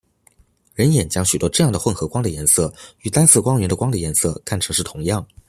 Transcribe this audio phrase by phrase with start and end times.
[0.73, 5.23] 人眼将许多这样的混合光的颜色与单色光源的光的颜色看成是同样。